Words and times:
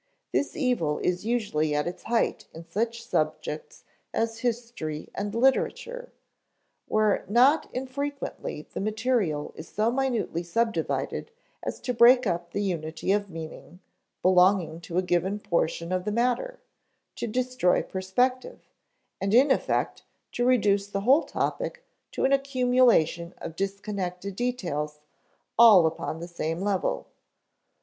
This 0.33 0.55
evil 0.55 0.97
is 0.97 1.27
usually 1.27 1.75
at 1.75 1.85
its 1.85 2.01
height 2.05 2.47
in 2.55 2.65
such 2.65 3.03
subjects 3.03 3.83
as 4.15 4.39
history 4.39 5.09
and 5.13 5.35
literature, 5.35 6.11
where 6.87 7.23
not 7.29 7.69
infrequently 7.71 8.63
the 8.63 8.79
material 8.79 9.53
is 9.55 9.67
so 9.69 9.91
minutely 9.91 10.41
subdivided 10.41 11.29
as 11.61 11.79
to 11.81 11.93
break 11.93 12.25
up 12.25 12.49
the 12.49 12.63
unity 12.63 13.11
of 13.11 13.29
meaning 13.29 13.79
belonging 14.23 14.81
to 14.81 14.97
a 14.97 15.03
given 15.03 15.37
portion 15.39 15.91
of 15.91 16.03
the 16.03 16.11
matter, 16.11 16.59
to 17.17 17.27
destroy 17.27 17.83
perspective, 17.83 18.71
and 19.21 19.35
in 19.35 19.51
effect 19.51 20.01
to 20.31 20.43
reduce 20.47 20.87
the 20.87 21.01
whole 21.01 21.21
topic 21.21 21.83
to 22.13 22.25
an 22.25 22.33
accumulation 22.33 23.35
of 23.37 23.55
disconnected 23.55 24.35
details 24.35 25.01
all 25.59 25.85
upon 25.85 26.19
the 26.19 26.27
same 26.27 26.59
level. 26.59 27.05